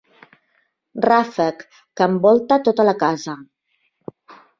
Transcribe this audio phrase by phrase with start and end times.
[1.05, 1.61] Ràfec
[1.99, 3.37] que envolta tota la casa.